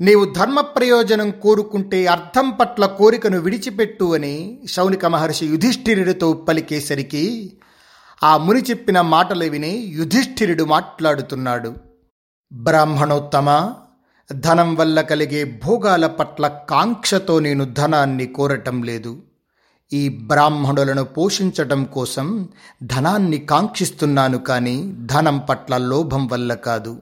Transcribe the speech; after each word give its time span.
నీవు 0.00 0.24
ధర్మ 0.24 0.60
ప్రయోజనం 0.60 1.30
కోరుకుంటే 1.30 2.06
అర్థం 2.06 2.50
పట్ల 2.50 2.86
కోరికను 2.86 3.38
విడిచిపెట్టు 3.38 4.14
అని 4.14 4.58
శౌనిక 4.68 5.06
మహర్షి 5.06 5.46
యుధిష్ఠిరుడితో 5.46 6.32
పలికేసరికి 6.32 7.52
ఆ 8.24 8.36
ముని 8.36 8.60
చెప్పిన 8.60 9.00
మాటలు 9.00 9.44
విని 9.44 9.76
యుధిష్ఠిరుడు 9.76 10.64
మాట్లాడుతున్నాడు. 10.64 11.74
బ్రాహ్మణోత్తమ 12.52 13.72
ధనం 14.32 14.74
వల్ల 14.74 15.00
కలిగే 15.00 15.60
భోగాల 15.64 16.06
పట్ల 16.06 16.46
కాంక్షతో 16.46 17.38
నేను 17.38 17.64
ధనాన్ని 17.64 18.26
కోరటం 18.26 18.82
లేదు. 18.82 19.22
ఈ 19.92 20.08
బ్రాహ్మణులను 20.08 21.04
పోషించటం 21.04 21.84
కోసం 21.84 22.48
ధనాన్ని 22.82 23.38
కాంక్షిస్తున్నాను 23.38 24.38
కానీ 24.38 24.94
ధనం 24.98 25.38
పట్ల 25.38 25.76
లోభం 25.76 26.26
వల్ల 26.26 26.54
కాదు. 26.54 27.00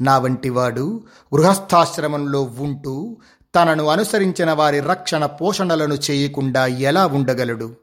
నా 0.00 0.18
వంటివాడు 0.18 1.04
గృహస్థాశ్రమంలో 1.34 2.42
ఉంటూ 2.42 3.16
తనను 3.54 3.86
అనుసరించిన 3.86 4.52
వారి 4.52 4.80
రక్షణ 4.80 5.26
పోషణలను 5.26 5.94
చేయకుండా 5.94 6.66
ఎలా 6.66 7.06
ఉండగలడు? 7.06 7.76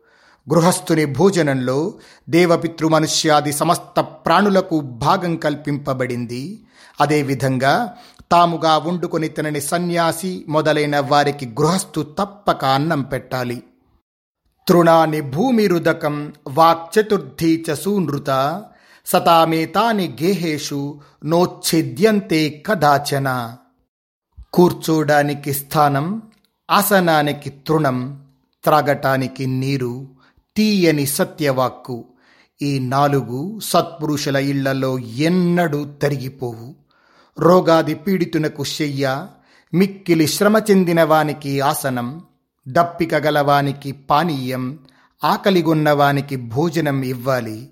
గృహస్థుని 0.49 1.05
భోజనంలో 1.05 1.93
దేవపితృ 2.29 2.87
మనుష్యాది 2.87 3.53
సమస్త 3.53 3.99
ప్రాణులకు 3.99 4.79
భాగం 4.79 5.35
కల్పింపబడింది. 5.35 6.65
అదేవిధంగా 7.01 7.95
తాముగా 8.31 8.77
వండుకొని 8.77 9.27
తినని 9.27 9.61
సన్యాసి 9.61 10.45
మొదలైన 10.49 10.99
వారికి 10.99 11.45
గృహస్థు 11.45 12.01
తప్పక 12.19 12.65
అన్నం 12.65 13.01
పెట్టాలి. 13.01 13.63
తృణాని 14.67 15.21
భూమిరుదకం 15.21 16.33
వాక్చతుర్థీ 16.47 17.65
చ 17.71 17.73
సూనృత 17.73 18.29
సతామేతాని 19.05 20.17
గేహేషు 20.23 20.99
నోచ్ఛిద్యంతే 21.25 22.63
కదాచన. 22.65 23.57
కూర్చోడానికి 24.53 25.53
స్థానం 25.53 26.21
ఆసనానికి 26.71 27.49
తృణం 27.49 28.23
త్రాగటానికి 28.63 29.45
నీరు 29.45 30.07
తీయని 30.57 31.05
సత్యవాక్కు. 31.05 32.05
ఈ 32.61 32.79
నాలుగు 32.79 33.59
సత్పురుషుల 33.59 34.35
ఇళ్ళలో 34.35 34.99
ఎన్నడూ 34.99 35.85
తరిగిపోవు. 35.85 36.75
రోగాది 37.39 37.95
పీడితునకు 37.95 38.63
శయ్య 38.63 39.27
మిక్కిలి 39.73 40.27
శ్రమ 40.27 40.61
చెందిన 40.71 41.03
వానికి 41.03 41.61
ఆసనం 41.61 42.21
దప్పిక 42.67 43.15
గలవానికి 43.15 43.91
పానీయం 43.91 44.79
ఆకలిగొన్నవానికి 45.23 46.35
భోజనం 46.35 47.03
ఇవ్వాలి. 47.03 47.69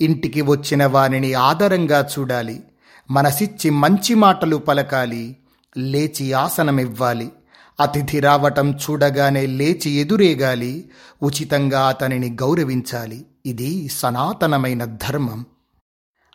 ఇంటికి 0.00 0.40
వచ్చిన 0.40 0.86
వానిని 0.86 1.34
ఆదరంగా 1.34 2.08
చూడాలి. 2.18 2.64
మనసిచ్చి 3.10 3.70
మంచి 3.70 4.14
మాటలు 4.14 4.56
పలకాలి. 4.56 5.36
లేచి 5.76 6.32
ఆసనమివ్వాలి. 6.32 7.32
అతిథి 7.80 8.20
రావటం 8.20 8.72
చూడగానే 8.72 9.46
లేచి 9.46 9.90
ఎదురేగాలి. 9.90 10.90
ఉచితంగా 11.22 11.88
అతనిని 11.88 12.30
గౌరవించాలి. 12.30 13.26
ఇది 13.46 13.88
సనాతనమైన 13.88 14.84
ధర్మం. 14.84 15.46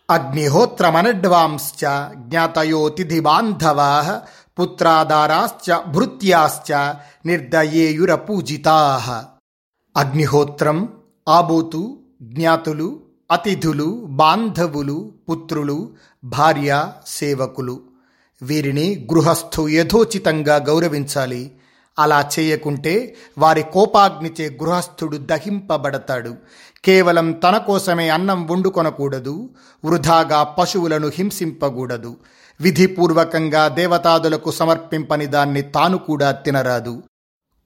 అగ్నిహోత్రమనడ్వాంశ్చ 0.10 1.86
జ్ఞాతయోతిథి 2.16 3.20
బాంధవా 3.20 4.22
పుత్రాదారాశ్చ 4.60 5.92
భృత్యాశ్చ 5.92 6.94
నిర్దయేయుర 7.26 8.16
పూజితా 8.16 9.26
అగ్నిహోత్రం 9.98 10.90
ఆబోతు 11.30 12.00
జ్ఞాతులు 12.22 13.09
అతిథులు 13.32 14.04
బాంధవులు 14.10 15.12
పుత్రులు 15.30 15.90
భార్య 16.24 16.92
సేవకులు. 17.08 17.82
వీరిని 18.42 19.08
గృహస్థు 19.14 19.68
యథోచితంగా 19.68 20.56
గౌరవించాలి. 20.56 21.52
అలా 22.00 22.30
చేయకుంటే 22.40 23.16
వారి 23.38 23.64
కోపాగ్నిచే 23.64 24.50
గృహస్థుడు 24.50 25.18
దహింపబడతాడు. 25.18 26.36
కేవలం 26.86 27.32
తన 27.32 27.58
కోసమే 27.58 28.10
అన్నం 28.10 28.48
వండుకొనకూడదు. 28.48 29.50
వృధాగా 29.86 30.44
పశువులను 30.44 31.08
హింసింపకూడదు. 31.08 32.18
విధిపూర్వకంగా 32.62 33.68
దేవతాదులకు 33.68 34.52
సమర్పింపని 34.52 35.26
దాన్ని 35.26 35.62
తాను 35.62 35.98
కూడా 35.98 36.32
తినరాదు. 36.32 37.04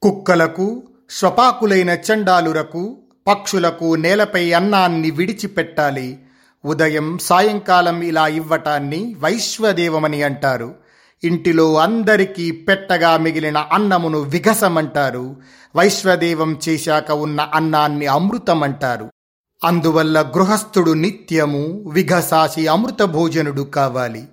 కుక్కలకు 0.01 0.83
స్వపాకులైన 1.09 1.89
చండాలురకు 1.89 2.97
పక్షులకు 3.27 3.95
నేలపై 3.95 4.51
అన్నాన్ని 4.51 5.11
విడిచిపెట్టాలి. 5.11 6.19
ఉదయం 6.65 7.17
సాయంకాలం 7.17 8.01
ఇలా 8.01 8.27
ఇవ్వటాన్ని 8.27 9.15
వైశ్వదేవమని 9.19 10.23
అంటారు. 10.23 10.75
ఇంటిలో 11.23 11.77
అందరికీ 11.77 12.51
పెట్టగా 12.51 13.17
మిగిలిన 13.17 13.57
అన్నమును 13.57 14.19
విఘసమంటారు. 14.19 15.35
వైశ్వదేవం 15.75 16.59
చేశాక 16.69 17.11
ఉన్న 17.11 17.41
అన్నాన్ని 17.41 18.05
అమృతమంటారు. 18.05 19.09
అందువల్ల 19.63 20.21
గృహస్థుడు 20.21 20.91
నిత్యము 20.91 21.89
విఘసాసి 21.89 22.67
అమృత 22.67 23.03
భోజనుడు 23.03 23.61
కావాలి. 23.61 24.27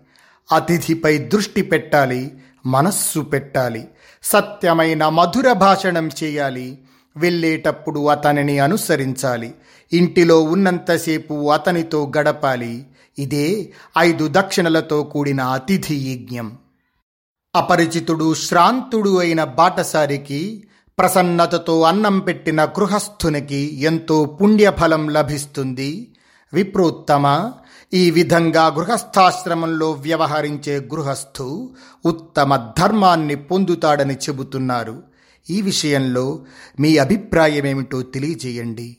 అతిథిపై 0.52 1.18
దృష్టి 1.18 1.62
పెట్టాలి 1.62 2.34
మనస్సు 2.66 3.20
పెట్టాలి. 3.20 3.88
సత్యమైన 4.22 5.08
మధుర 5.08 5.52
భాషణం 5.52 6.10
చేయాలి. 6.22 6.78
వెళ్ళేటప్పుడు 7.16 8.06
అతనిని 8.06 8.58
అనుసరించాలి. 8.58 9.54
ఇంటిలో 9.92 10.42
ఉన్నంతసేపు 10.42 11.50
అతనితో 11.50 12.12
గడపాలి. 12.18 12.86
ఇదే 13.18 13.72
ఐదు 13.98 14.28
దక్షిణలతో 14.32 15.02
కూడిన 15.02 15.40
అతిథి 15.40 15.96
యజ్ఞం. 15.96 16.58
అపరిచితుడు 17.56 18.34
శ్రాంతుడు 18.34 19.18
అయిన 19.18 19.44
బాటసారికి 19.44 20.64
ప్రసన్నతతో 20.98 21.82
అన్నం 21.82 22.18
పెట్టిన 22.18 22.64
గృహస్థునికి 22.64 23.80
ఎంతో 23.80 24.24
పుణ్యఫలం 24.24 25.08
లభిస్తుంది. 25.08 26.14
విప్రోత్తమ 26.52 27.52
ఈ 27.94 28.10
విధంగా 28.10 28.66
గృహస్థాశ్రమంలో 28.66 29.90
వ్యవహరించే 29.90 30.80
గృహస్థు 30.80 31.74
ఉత్తమ 32.06 32.72
ధర్మాన్ని 32.78 33.34
పొందుతాడని 33.34 34.14
చెబుతున్నారు. 34.14 35.09
ఈ 35.50 35.62
విషయంలో 35.62 36.44
మీ 36.80 36.96
అభిప్రాయమేమిటో 36.96 38.02
తెలియజేయండి. 38.02 38.96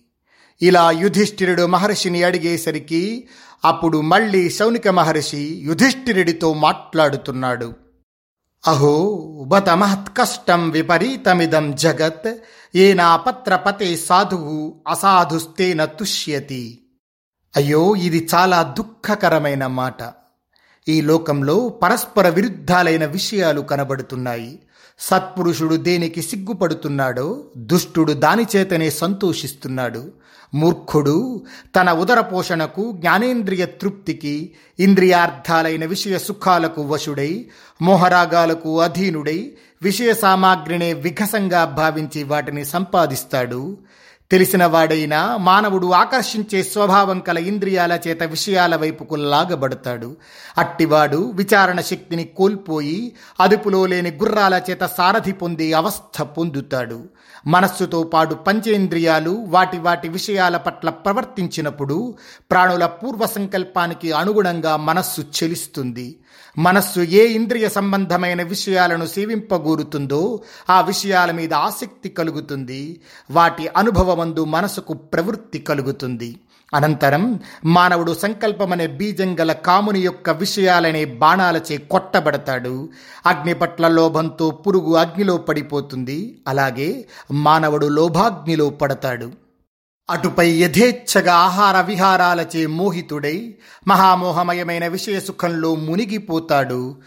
ఇలా 0.62 0.91
యుధిష్ఠిరుడు 0.91 1.66
మహర్షిని 1.66 2.24
అడిగేసరికి 2.24 3.28
అప్పుడు 3.66 4.02
మళ్ళీ 4.02 4.50
శౌనిక 4.50 4.88
మహర్షి 4.88 5.62
యుధిష్ఠిరుడితో 5.63 6.53
మాట్లాడుతున్నాడు. 6.53 7.74
అహో 8.68 9.18
బత 9.47 9.69
మహత్కష్టం 9.69 10.69
విపరీతమిదం 10.69 11.75
జగత్ 11.75 12.38
ఏనా 12.75 13.16
పత్రపతే 13.16 13.97
సాధువు 13.97 14.81
అసాధుస్తేన 14.88 15.85
తుష్యతి. 15.85 16.81
అయ్యో 17.56 17.96
ఇది 17.96 18.28
చాలా 18.35 18.75
దుఃఖకరమైన 18.78 19.68
మాట. 19.68 20.13
ఈ 20.88 21.01
లోకంలో 21.01 21.69
పరస్పర 21.69 22.30
విరుద్ధాలైన 22.30 23.06
విషయాలు 23.06 23.62
కనబడుతున్నాయి. 23.62 24.59
సత్పురుషుడు 25.01 25.75
దేనికి 25.75 26.21
సిగ్గుపడుతున్నాడో 26.21 27.44
దుష్టుడు 27.57 28.13
దానిచేతనే 28.13 28.89
సంతోషిస్తున్నాడు. 28.89 30.12
మూర్ఖుడు 30.53 31.42
తన 31.75 31.92
ఉదర 31.92 32.19
పోషణకు 32.19 32.92
జ్ఞానేంద్రియ 32.95 33.65
తృప్తికి 33.65 34.51
ఇంద్రియార్థాలైన 34.80 35.86
విషయ 35.86 36.18
సుఖాలకు 36.19 36.81
వశుడై 36.81 37.45
మోహరాగాలకు 37.81 38.81
అధీనుడై 38.81 39.51
విషయ 39.81 40.13
సామాగ్రినే 40.13 40.94
విఘసంగా 40.94 41.65
భావించి 41.65 42.24
వాటిని 42.24 42.65
సంపాదిస్తాడు. 42.65 43.77
తెలిసిన 44.31 44.66
వాడైనా 44.66 45.38
మానవుడు 45.38 45.92
ఆకర్షించే 45.92 46.63
స్వభావం 46.63 47.19
కల 47.19 47.38
ఇంద్రియాల 47.38 48.00
చేత 48.07 48.24
విషయాల 48.24 48.75
వైపుకు 48.75 49.16
లాగబడతాడు. 49.16 50.18
అట్టివాడు 50.57 51.31
విచారణ 51.36 51.81
శక్తిని 51.81 52.24
కోల్పోయి 52.24 53.12
అదుపులో 53.39 53.86
లేని 53.86 54.12
గుర్రాల 54.12 54.62
చేత 54.69 54.83
సారథి 54.83 55.31
పొందే 55.31 55.74
అవస్థ 55.74 56.22
పొందుతాడు. 56.22 57.10
మనస్సుతో 57.48 58.04
పాటు 58.04 58.33
పంచేంద్రియాలు 58.33 59.45
వాటి 59.48 59.78
వాటి 59.78 60.10
విషయాల 60.10 60.57
పట్ల 60.57 60.89
ప్రవర్తించినప్పుడు 60.89 62.16
ప్రాణుల 62.51 62.86
పూర్వ 62.86 63.25
సంకల్పానికి 63.25 64.12
అనుగుణంగా 64.12 64.78
మనస్సు 64.78 65.22
చెలిస్తుంది. 65.22 66.16
మనస్సు 66.57 67.00
ఏ 67.00 67.27
ఇంద్రియ 67.27 67.69
సంబంధమైన 67.69 68.44
విషయాలను 68.44 69.06
సేవింపగూరుతుందో 69.06 70.42
ఆ 70.69 70.81
విషయాల 70.81 71.31
మీద 71.31 71.53
ఆసక్తి 71.53 72.09
కలుగుతుంది. 72.09 73.01
వాటి 73.31 73.68
అనుభవమందు 73.77 74.45
మనసుకు 74.45 74.94
ప్రవృత్తి 74.94 75.59
కలుగుతుంది. 75.59 76.39
అనంతరం 76.74 77.39
మానవుడు 77.65 78.13
సంకల్పమనే 78.13 78.88
బీజం 78.88 79.39
గల 79.39 79.51
కాముని 79.51 80.00
యొక్క 80.00 80.30
విషయాలనే 80.30 81.06
బాణాలచే 81.06 81.77
కొట్టబడతాడు. 81.77 82.89
అగ్ని 83.25 83.54
పట్ల 83.54 83.88
లోభంతో 83.88 84.50
పురుగు 84.50 84.95
అగ్నిలో 84.95 85.38
పడిపోతుంది. 85.38 86.38
అలాగే 86.47 87.06
మానవుడు 87.31 87.86
లోభాగ్నిలో 87.86 88.69
పడతాడు. 88.69 89.41
అటుపై 90.12 90.50
యథేచ్ఛగా 90.52 91.34
ఆహార 91.34 91.81
విహారాలచే 91.81 92.66
మోహితుడై 92.66 93.56
మహామోహమయమైన 93.88 94.88
విషయ 94.88 95.19
సుఖంలో 95.19 95.75
మునిగిపోతాడు. 95.75 96.98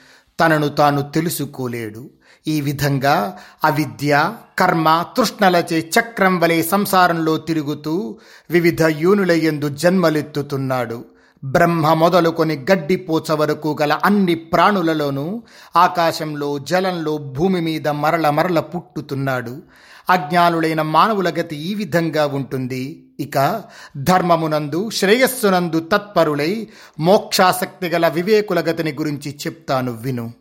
తనను 0.40 0.68
తాను 0.68 1.02
తెలుసుకోలేడు. 1.02 2.10
ఈ 2.46 2.60
విధంగా 2.60 3.38
అవిద్య 3.64 4.34
కర్మ 4.58 5.04
తృష్ణలచే 5.16 5.90
చక్రం 6.00 6.40
వలె 6.40 6.62
సంసారంలో 6.62 7.36
తిరుగుతూ 7.36 8.18
వివిధ 8.50 8.82
యూనులయందు 8.82 9.68
జన్మలెత్తుతున్నాడు. 9.68 11.04
బ్రహ్మ 11.44 11.92
మొదలుకొని 11.92 12.66
గడ్డిపోచ 12.72 13.32
వరకు 13.32 13.78
గల 13.82 13.98
అన్ని 14.04 14.34
ప్రాణులలోనూ 14.34 15.42
ఆకాశంలో 15.76 16.58
జలంలో 16.58 17.18
భూమి 17.18 17.60
మీద 17.60 17.88
మరల 17.88 18.30
మరల 18.30 18.60
పుట్టుతున్నాడు. 18.60 19.62
అజ్ఞానులైన 20.10 20.82
మానవుల 20.82 21.28
గతి 21.28 21.56
ఈ 21.56 21.74
విధంగా 21.74 22.26
ఉంటుంది. 22.26 23.14
ఇక 23.20 23.62
ధర్మమునందు 23.96 24.90
శ్రేయస్సునందు 24.90 25.80
తత్పరులై 25.80 26.68
మోక్షాసక్తి 27.00 27.88
గల 27.88 28.08
వివేకుల 28.08 28.60
గతిని 28.60 28.92
గురించి 28.92 29.38
చెప్తాను 29.46 29.92
విను. 29.92 30.32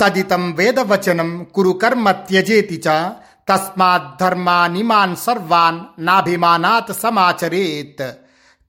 తదితం 0.00 0.52
వేదవచనం 0.52 1.46
కురు 1.54 1.70
కర్మ 1.70 2.10
త్యజేతి 2.10 2.82
చ 2.88 3.10
తస్మాత్ 3.48 4.20
ధర్మానిమాన్ 4.20 5.16
సర్వాన్ 5.16 5.80
నాభిమానాత్ 5.98 7.00
సమాచరేత్. 7.02 8.21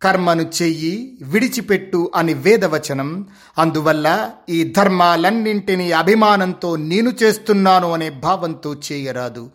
కర్మను 0.03 0.51
చెయ్యి 0.61 1.17
విడిచిపెట్టు 1.21 2.11
అని 2.15 2.33
వేదవచనం. 2.33 3.27
అందువల్ల 3.57 4.29
ఈ 4.49 4.63
ధర్మాలన్నింటినీ 4.63 5.91
అభిమానంతో 5.91 6.75
నేను 6.75 7.09
చేస్తున్నాను 7.23 7.91
అనే 7.91 8.09
భావంతో 8.09 8.75
చేయరాదు. 8.91 9.49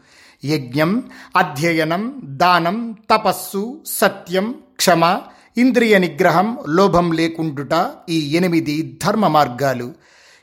యజ్ఞం 0.45 1.03
అధ్యయనం 1.37 2.21
దానం 2.25 2.97
తపస్సు 3.11 3.81
సత్యం 3.87 4.55
క్షమ 4.77 5.21
ఇంద్రియ 5.59 5.99
నిగ్రహం 5.99 6.59
లోభం 6.69 7.13
లేకుండుట 7.13 7.91
ఈ 8.09 8.37
ఎనిమిది 8.37 8.99
ధర్మ 9.05 9.27
మార్గాలు 9.27 9.93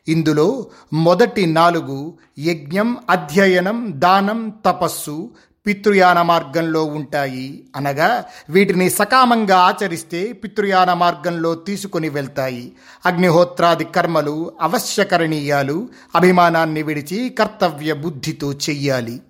ఇందులో 0.08 0.68
మొదటి 0.94 1.46
నాలుగు 1.46 2.18
యజ్ఞం 2.40 2.98
అధ్యయనం 3.10 3.92
దానం 3.96 4.54
తపస్సు 4.66 5.32
పితృయాన 5.66 6.22
మార్గంలో 6.22 6.84
ఉంటాయి 6.84 7.68
అనగా 7.76 8.26
వీటిని 8.50 8.90
సకామంగా 8.90 9.58
ఆచరిస్తే 9.58 10.32
పితృయాన 10.32 10.94
మార్గంలో 10.94 11.56
తీసుకుని 11.56 12.10
వెళ్తాయి. 12.10 12.74
అగ్నిహోత్రాది 13.06 13.86
కర్మలు 13.86 14.52
అవశ్యకరణీయాలు 14.62 15.90
అభిమానాన్ని 16.16 16.84
విడిచి 16.84 17.30
కర్తవ్య 17.30 17.94
బుద్ధితో 17.94 18.54
చెయ్యాలి. 18.54 19.22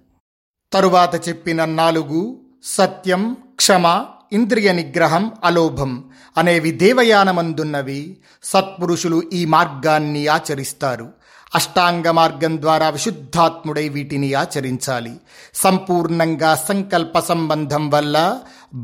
తరువాత 0.73 1.29
చెప్పిన 1.29 1.65
నాలుగు 1.65 2.39
సత్యం 2.63 3.37
క్షమ 3.55 4.05
ఇంద్రియ 4.33 4.71
నిగ్రహం 4.71 5.31
అలోభం 5.43 6.03
అనేవి 6.37 6.71
దేవయానమందున్నవి. 6.71 8.17
సత్పురుషులు 8.43 9.23
ఈ 9.33 9.45
మార్గాన్ని 9.45 10.27
ఆచరిస్తారు. 10.27 11.24
అష్టాంగ 11.55 12.07
మార్గం 12.11 12.53
ద్వారా 12.61 12.87
విశుద్ధాత్ముడై 12.89 13.85
వీటిని 13.89 14.29
ఆచరించాలి. 14.33 15.13
సంపూర్ణంగా 15.55 16.51
సంకల్ప 16.69 17.19
సంబంధం 17.29 17.83
వల్ల 17.89 18.17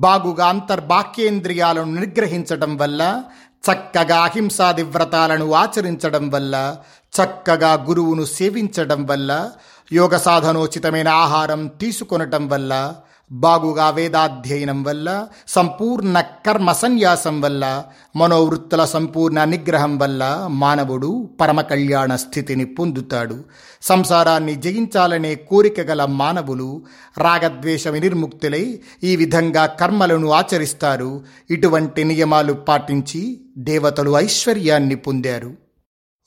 బాగుగా 0.06 0.48
అంతర్బాహ్యేంద్రియాలను 0.48 1.94
నిగ్రహించడం 2.00 2.74
వల్ల 2.78 3.02
చక్కగా 3.64 4.20
అహింసాది 4.28 4.84
వ్రతాలను 4.84 5.48
ఆచరించడం 5.54 6.30
వల్ల 6.30 6.56
చక్కగా 7.14 7.74
గురువును 7.88 8.26
సేవించడం 8.38 9.02
వల్ల 9.06 9.32
యోగ 9.92 10.18
సాధనోచితమైన 10.18 11.10
ఆహారం 11.24 11.62
తీసుకొనటం 11.82 12.44
వల్ల 12.48 12.74
బాగుగా 13.32 13.90
వేదాధ్యయనం 13.90 14.84
వల్ల 14.84 15.28
సంపూర్ణ 15.48 16.22
కర్మ 16.22 16.72
సన్యాసం 16.72 17.42
వల్ల 17.42 17.84
మనోవృత్తుల 18.16 18.86
సంపూర్ణ 18.86 19.44
నిగ్రహం 19.44 19.98
వల్ల 19.98 20.48
మానవుడు 20.50 21.30
పరమకళ్యాణ 21.42 22.16
స్థితిని 22.16 22.66
పొందుతాడు. 22.66 23.44
సంసారాన్ని 23.82 24.56
జయించాలనే 24.56 25.36
కోరిక 25.36 25.80
గల 25.80 26.06
మానవులు 26.06 26.82
రాగద్వేష 27.18 27.88
నిర్ముక్తులై 27.88 28.80
ఈ 29.04 29.16
విధంగా 29.16 29.66
కర్మలను 29.66 30.32
ఆచరిస్తారు. 30.32 31.24
ఇటువంటి 31.50 32.04
నియమాలు 32.04 32.54
పాటించి 32.54 33.42
దేవతలు 33.58 34.18
ఐశ్వర్యాన్ని 34.18 34.96
పొందారు. 34.96 35.71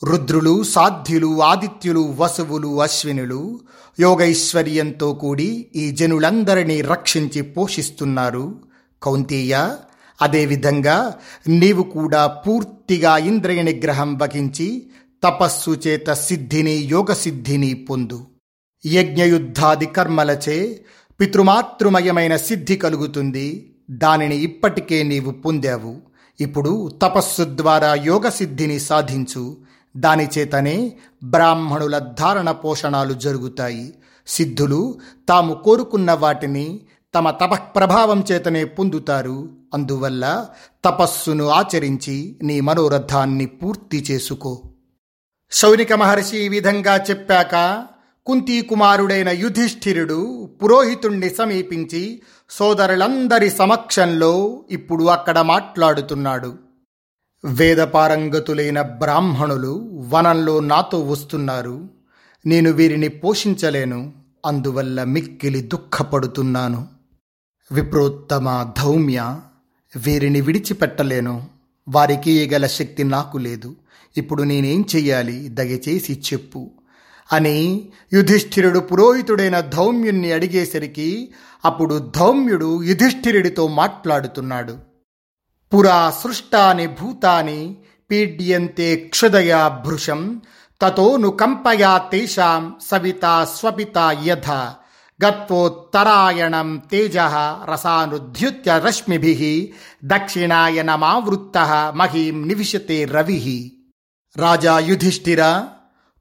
రుద్రులు 0.04 0.62
సాధ్యులు 0.62 1.42
ఆదిత్యులు 1.42 2.14
వసువులు 2.18 2.82
అశ్వినులు 2.82 3.60
యోగైశ్వర్యంతో 4.00 5.14
కూడి 5.14 5.66
ఈ 5.76 5.90
జనులందరినీ 5.90 6.80
రక్షించి 6.80 7.42
పోషిస్తున్నారు. 7.42 8.54
కౌంతేయ 9.02 9.76
అదేవిధంగా 10.22 11.14
నీవు 11.48 11.82
కూడా 11.82 12.26
పూర్తిగా 12.26 13.18
ఇంద్రియ 13.18 13.62
నిగ్రహం 13.62 14.18
వహించి 14.18 14.86
తపస్సు 15.24 15.80
చేత 15.86 16.12
సిద్ధిని 16.12 16.70
యోగ 16.70 17.12
సిద్ధిని 17.12 17.74
పొందు. 17.74 18.26
యజ్ఞయుద్ధాది 18.86 19.86
కర్మలచే 19.86 20.84
పితృమాతృమయమైన 21.20 22.36
సిద్ధి 22.36 22.76
కలుగుతుంది. 22.76 23.74
దానిని 23.90 24.36
ఇప్పటికే 24.36 25.02
నీవు 25.02 25.30
పొందావు. 25.30 25.96
ఇప్పుడు 26.40 26.90
తపస్సు 27.02 27.42
ద్వారా 27.44 27.94
యోగ 27.94 28.28
సిద్ధిని 28.28 28.80
సాధించు. 28.80 29.56
దానిచేతనే 29.96 30.96
బ్రాహ్మణుల 31.24 31.98
ధారణ 31.98 32.50
పోషణాలు 32.50 33.14
జరుగుతాయి. 33.14 33.94
సిద్ధులు 34.26 34.98
తాము 35.28 35.54
కోరుకున్న 35.54 36.12
వాటిని 36.12 36.80
తమ 37.14 37.30
తపఃప్రభావం 37.30 38.24
చేతనే 38.32 38.64
పొందుతారు. 38.64 39.48
అందువల్ల 39.74 40.46
తపస్సును 40.84 41.48
ఆచరించి 41.48 42.38
నీ 42.42 42.60
మనోరథాన్ని 42.60 43.46
పూర్తి 43.46 44.06
చేసుకో. 44.10 44.62
శౌనిక 45.50 45.92
మహర్షి 45.92 46.38
ఈ 46.38 46.48
విధంగా 46.48 46.96
చెప్పాక 46.96 47.84
కుంతీ 48.26 48.60
కుమారుడైన 48.60 49.28
యుధిష్ఠిరుడు 49.28 50.50
పురోహితుణ్ణి 50.62 51.30
సమీపించి 51.30 52.22
సోదరులందరి 52.50 53.50
సమక్షంలో 53.50 54.64
ఇప్పుడు 54.70 55.04
అక్కడ 55.04 55.38
మాట్లాడుతున్నాడు. 55.38 56.63
వేదపారంగతులైన 57.44 58.82
బ్రాహ్మణులు 58.82 60.04
వనంలో 60.08 60.60
నాతో 60.60 61.00
వస్తున్నారు. 61.00 61.88
నేను 62.46 62.70
వీరిని 62.70 63.08
పోషించలేను. 63.08 64.12
అందువల్ల 64.46 65.04
మిక్కిలి 65.04 65.60
దుఃఖపడుతున్నాను. 65.60 66.86
విప్రోత్తమ 67.72 68.72
ధౌమ్య 68.78 69.38
వీరిని 69.96 70.40
విడిచిపెట్టలేను. 70.40 71.46
వారికి 71.88 72.48
గల 72.48 72.66
శక్తి 72.66 73.04
నాకు 73.04 73.38
లేదు. 73.38 73.76
ఇప్పుడు 74.16 74.42
నేనేం 74.42 74.84
చెయ్యాలి? 74.96 75.48
దయచేసి 75.48 76.22
చెప్పు. 76.32 76.70
అని 77.32 77.88
యుధిష్ఠిరుడు 78.12 78.78
పురోహితుడైన 78.78 79.60
ధౌమ్యుణ్ణి 79.60 80.32
అడిగేసరికి 80.32 81.30
అప్పుడు 81.64 82.12
ధౌమ్యుడు 82.16 82.82
యుధిష్ఠిరుడితో 82.82 83.68
మాట్లాడుతున్నాడు. 83.68 84.93
పురా 85.74 86.10
సృష్టాని 86.22 86.86
భూతాని 86.86 87.76
పీడ్యంతే 88.10 88.96
క్షుదయా 88.96 89.68
భృశం 89.68 90.40
తతోను 90.82 91.30
కంపయా 91.30 91.98
తేషాం 91.98 92.74
సవిత 92.90 93.46
స్వపిత 93.58 93.98
యథ 94.24 94.50
గత్వోత్తరాయణం 95.24 96.82
తేజ 96.90 97.16
రసానుద్యుత్య 97.70 98.80
రశ్మిభి 98.84 99.72
దక్షిణాయనమావృత్త 100.04 101.58
మహీం 101.94 102.48
నివిశతే 102.48 103.04
రవి. 103.04 103.72
రాజా 104.36 104.78
యుధిష్ఠిర 104.78 105.64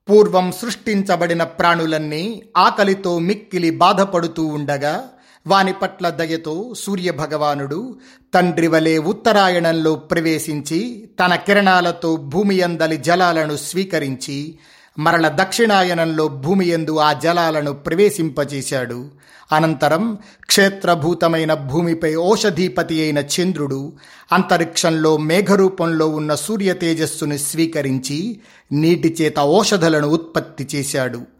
పూర్వం 0.10 0.52
సృష్టించబడిన 0.52 1.44
ప్రాణులన్నీ 1.44 2.44
ఆకలితో 2.58 3.20
మిక్కిలి 3.20 3.70
బాధపడుతూ 3.70 4.46
ఉండగా 4.46 5.04
వాని 5.48 5.74
పట్ల 5.74 6.10
దయతో 6.10 6.74
సూర్యభగవానుడు 6.78 7.96
తండ్రి 8.34 8.68
వలె 8.68 8.98
ఉత్తరాయణంలో 8.98 9.96
ప్రవేశించి 9.96 11.10
తన 11.20 11.36
కిరణాలతో 11.36 12.16
భూమి 12.16 12.62
అందలి 12.62 12.98
జలాలను 12.98 13.56
స్వీకరించి 13.56 14.56
మరల 15.00 15.28
దక్షిణాయనంలో 15.28 16.28
భూమి 16.28 16.68
ఎందు 16.68 16.98
ఆ 16.98 17.14
జలాలను 17.14 17.74
ప్రవేశింపచేశాడు 17.74 19.10
అనంతరం 19.52 20.18
క్షేత్రభూతమైన 20.46 21.54
భూమిపై 21.54 22.16
ఓషధీపతి 22.16 23.02
అయిన 23.02 23.18
చంద్రుడు 23.18 23.94
అంతరిక్షంలో 24.34 25.18
మేఘరూపంలో 25.18 26.08
ఉన్న 26.08 26.36
సూర్య 26.36 26.74
తేజస్సును 26.74 27.38
స్వీకరించి 27.38 28.40
నీటి 28.72 29.18
చేత 29.22 29.40
ఓషధలను 29.40 30.08
ఉత్పత్తి 30.08 30.68
చేశాడు. 30.76 31.33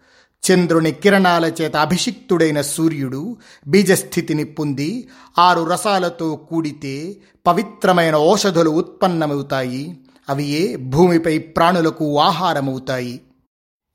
చంద్రుని 0.52 0.92
కిరణాల 0.92 1.52
చేత 1.62 1.76
అభిషిక్తుడైన 1.76 2.62
సూర్యుడు 2.62 3.38
బీజస్థితిని 3.68 4.44
పొంది 4.44 5.08
ఆరు 5.40 5.70
రసాలతో 5.70 6.36
కూడితే 6.36 7.18
పవిత్రమైన 7.48 8.16
ఔషధులు 8.16 8.70
ఉత్పన్నమవుతాయి. 8.70 9.98
అవి 10.30 10.44
ఏ 10.48 10.76
భూమిపై 10.76 11.38
ప్రాణులకు 11.38 12.20
ఆహారమవుతాయి. 12.20 13.22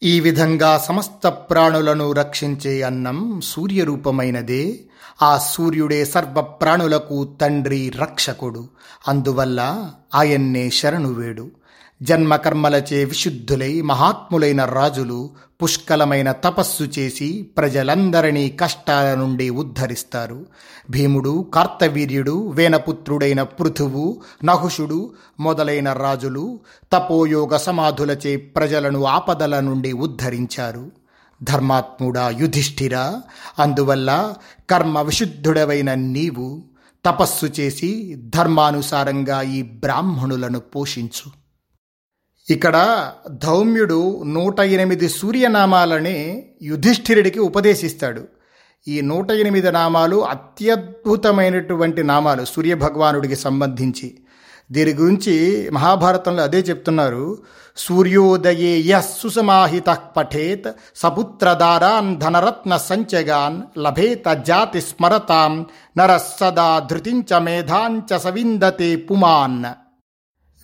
ఈ 0.03 0.21
విధంగా 0.21 0.79
సమస్త 0.79 1.29
ప్రాణులను 1.29 2.13
రక్షించే 2.13 2.83
అన్నం 2.83 3.41
సూర్యరూపమైనదే. 3.45 4.81
ఆ 5.23 5.39
సూర్యుడే 5.39 6.05
సర్వ 6.05 6.43
ప్రాణులకు 6.43 7.25
తండ్రి 7.41 7.93
రక్షకుడు. 7.97 8.69
అందువల్ల 9.09 9.91
ఆయన్నే 10.15 10.71
శరణువేడు. 10.71 11.51
జన్మకర్మలచే 12.03 13.05
విశుద్ధులై 13.05 13.81
మహాత్ములైన 13.81 14.65
రాజులు 14.65 15.31
పుష్కలమైన 15.63 16.33
తపస్సు 16.33 16.85
చేసి 16.85 17.43
ప్రజలందరినీ 17.57 18.49
కష్టాల 18.49 19.15
నుండి 19.15 19.51
ఉద్ధరిస్తారు. 19.51 20.47
భీముడు 20.91 21.51
కార్తవీర్యుడు 21.55 22.49
వేనపుత్రుడైన 22.49 23.43
పృథువు 23.43 24.23
నహుషుడు 24.45 25.15
మొదలైన 25.41 25.93
రాజులు 25.93 26.61
తపోయోగ 26.93 27.57
సమాధులచే 27.57 28.37
ప్రజలను 28.37 29.05
ఆపదల 29.05 29.61
నుండి 29.61 29.93
ఉద్ధరించారు. 29.93 30.91
ధర్మాత్ముడా 31.43 32.31
యుధిష్ఠిరా 32.31 33.23
అందువల్ల 33.59 34.35
కర్మ 34.71 35.01
విశుద్ధుడవైన 35.01 35.95
నీవు 35.95 36.63
తపస్సు 37.07 37.47
చేసి 37.47 38.17
ధర్మానుసారంగా 38.19 39.43
ఈ 39.43 39.63
బ్రాహ్మణులను 39.63 40.61
పోషించు. 40.61 41.48
ఇక్కడ 42.51 42.77
ధౌమ్యుడు 43.31 44.23
నూట 44.27 44.61
ఎనిమిది 44.61 45.09
సూర్యనామాలని 45.09 46.45
యుధిష్ఠిరుడికి 46.63 47.39
ఉపదేశిస్తాడు. 47.39 48.23
ఈ 48.89 49.01
నూట 49.01 49.31
ఎనిమిది 49.31 49.73
నామాలు 49.73 50.17
అత్యద్భుతమైనటువంటి 50.25 52.03
నామాలు 52.03 52.45
సూర్యభగవానుడికి 52.45 53.37
సంబంధించి. 53.37 54.19
దీని 54.73 54.95
గురించి 54.95 55.35
మహాభారతంలో 55.73 56.43
అదే 56.43 56.59
చెప్తున్నారు. 56.59 57.39
సూర్యోదయే 57.77 58.73
యస్సుసమాహిత 58.81 59.99
పఠేత్ 60.17 60.69
సపుత్రదారాన్ 60.95 62.17
ధనరత్న 62.17 62.77
సంచగాన్ 62.77 63.63
లభేత 63.79 64.29
జాతి 64.29 64.81
స్మరతాం 64.81 65.67
నర 65.99 66.17
సదా 66.17 66.71
ధృతించ 66.91 67.39
మేధాంచ 67.39 68.19
సవిందతే 68.19 68.97
పుమాన్ 68.97 69.65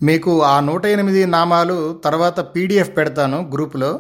మీకు 0.03 0.43
ఆ 0.43 0.61
నూట 0.61 0.87
ఎనిమిది 0.87 1.27
నామాలు 1.27 1.77
తర్వాత 2.05 2.41
పీడిఎఫ్ 2.41 2.97
పెడతాను 2.97 3.51
గ్రూపులో. 3.55 3.93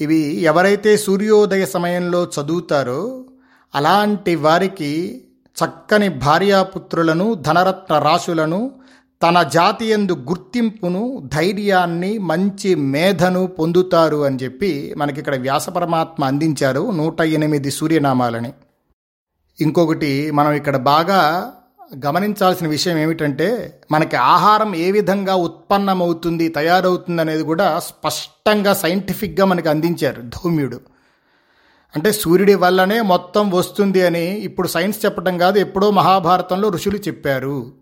ఇవి 0.00 0.20
ఎవరైతే 0.42 0.96
సూర్యోదయ 0.96 1.64
సమయంలో 1.64 2.20
చదువుతారో 2.34 3.24
అలాంటి 3.74 4.36
వారికి 4.36 4.92
చక్కని 5.56 6.08
భార్యాపుత్రులను 6.08 7.34
ధనరత్న 7.34 7.98
రాశులను 7.98 8.60
తన 9.22 9.42
జాతి 9.42 9.86
ఎందు 9.86 10.12
గుర్తింపును 10.12 11.22
ధైర్యాన్ని 11.34 12.18
మంచి 12.18 12.74
మేధను 12.74 13.46
పొందుతారు 13.46 14.16
అని 14.16 14.38
చెప్పి 14.44 14.94
మనకి 14.96 15.18
ఇక్కడ 15.18 15.36
వ్యాసపరమాత్మ 15.36 16.24
అందించారు 16.24 16.90
నూట 16.90 17.20
ఎనిమిది 17.20 17.70
సూర్యనామాలని. 17.70 18.52
ఇంకొకటి 19.60 20.30
మనం 20.30 20.52
ఇక్కడ 20.52 20.76
బాగా 20.76 21.20
గమనించాల్సిన 22.06 22.66
విషయం 22.68 22.98
ఏమిటంటే 22.98 23.80
మనకి 23.90 24.16
ఆహారం 24.16 24.74
ఏ 24.74 24.90
విధంగా 24.90 25.34
ఉత్పన్నమవుతుంది 25.34 26.48
తయారవుతుంది 26.48 27.20
అనేది 27.20 27.42
కూడా 27.42 27.78
స్పష్టంగా 27.78 28.74
సైంటిఫిక్గా 28.74 29.44
మనకి 29.44 29.68
అందించారు 29.68 30.22
ధౌమ్యుడు. 30.22 30.80
అంటే 31.94 32.12
సూర్యుడి 32.12 32.54
వల్లనే 32.54 33.00
మొత్తం 33.00 33.50
వస్తుంది 33.50 34.06
అని 34.06 34.26
ఇప్పుడు 34.28 34.68
సైన్స్ 34.68 35.04
చెప్పడం 35.04 35.38
కాదు 35.38 35.58
ఎప్పుడో 35.58 35.90
మహాభారతంలో 35.90 36.68
ఋషులు 36.68 36.96
చెప్పారు. 36.96 37.72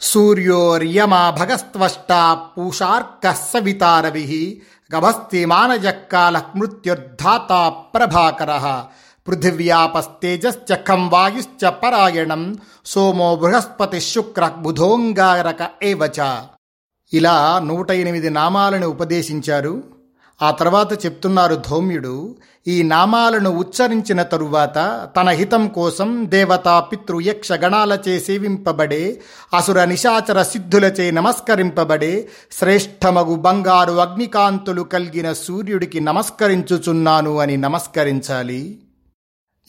సూర్యోర్యమా 0.00 1.30
భగస్త్వష్ట 1.30 2.38
పూషార్క 2.58 3.32
సవితారవి 3.32 4.62
గభస్తి 4.96 5.44
మానజక్కాల 5.44 6.42
మృత్యుర్ధాత 6.56 7.72
ప్రభాకర 7.94 8.84
పృథివ్యాపస్తేజశ్చ 9.28 10.74
ఖం 10.74 11.10
వాయుశ్చ 11.10 11.68
పరాయణం 11.68 12.58
సోమో 12.86 13.36
బృహస్పతి 13.36 14.00
శుక్ర 14.00 14.50
బుధోంగారక 14.58 15.68
ఏవచ 15.82 16.36
ఇలా 17.12 17.60
నూట 17.64 17.90
ఎనిమిది 17.90 18.30
నామాలను 18.30 18.88
ఉపదేశించారు. 18.88 19.82
ఆ 20.42 20.50
తర్వాత 20.50 21.06
చెప్తున్నారు 21.06 21.54
ధౌమ్యుడు 21.54 22.36
ఈ 22.66 22.82
నామాలను 22.82 23.50
ఉచ్చరించిన 23.50 24.22
తరువాత 24.22 25.08
తన 25.16 25.28
హితం 25.28 25.68
కోసం 25.68 26.30
దేవతా 26.30 26.80
పితృ 26.80 27.20
యక్ష 27.20 27.52
గణాలచే 27.52 28.20
సేవింపబడే 28.20 29.20
అసుర 29.54 29.84
నిశాచర 29.84 30.42
సిద్ధులచే 30.42 31.10
నమస్కరింపబడే 31.10 32.28
శ్రేష్టమగు 32.52 33.34
బంగారు 33.34 33.92
అగ్నికాంతులు 33.92 34.82
కలిగిన 34.82 35.32
సూర్యుడికి 35.32 36.00
నమస్కరించుచున్నాను 36.00 37.38
అని 37.38 37.56
నమస్కరించాలి. 37.56 38.78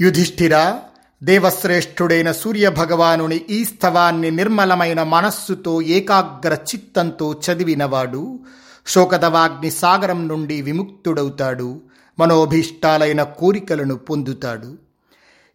యుధిష్ఠిర 0.02 0.78
దేవశ్రేష్ఠుడైన 1.24 2.32
సూర్యభగవానుని 2.32 3.46
ఈ 3.50 3.66
స్థవాన్ని 3.66 4.32
నిర్మలమైన 4.32 5.04
మనస్సుతో 5.04 5.82
ఏకాగ్ర 5.82 6.54
చిత్తంతో 6.54 7.42
చదివినవాడు 7.46 8.40
శోకదవాగ్ని 8.88 9.72
సాగరం 9.72 10.28
నుండి 10.28 10.62
విముక్తుడవుతాడు 10.62 11.82
మనోభీష్టాలైన 12.20 13.24
కోరికలను 13.24 13.96
పొందుతాడు. 13.96 14.78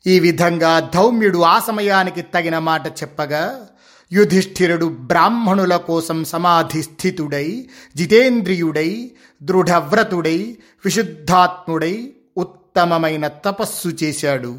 ఈ 0.06 0.20
విధంగా 0.20 0.90
ధౌమ్యుడు 0.94 1.38
ఆ 1.38 1.58
సమయానికి 1.58 2.22
తగిన 2.22 2.58
మాట 2.58 2.86
చెప్పగా 2.86 3.66
యుధిష్ఠిరుడు 4.12 4.86
బ్రాహ్మణుల 4.86 5.76
కోసం 5.76 6.24
సమాధి 6.24 6.82
స్థితుడై 6.82 7.66
జితేంద్రియుడై 7.96 9.10
దృఢవ్రతుడై 9.42 10.56
విశుద్ధాత్ముడై 10.84 12.12
ఉత్తమమైన 12.70 13.28
తపస్సు 13.28 13.88
చేశాడు. 13.88 14.58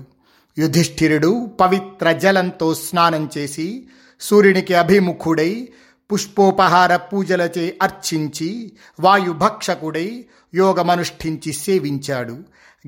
యుధిష్ఠిరుడు 0.57 1.51
పవిత్ర 1.59 2.11
జలంతో 2.11 2.73
స్నానం 2.75 3.29
చేసి 3.37 3.87
సూర్యునికి 4.21 4.73
అభిముఖుడై 4.73 5.67
పుష్పోపహార 6.11 6.95
పూజలచే 6.95 7.77
అర్చించి 7.81 8.71
వాయుభక్షకుడై 8.99 10.25
యోగమనుష్ఠించి 10.55 11.53
సేవించాడు. 11.53 12.37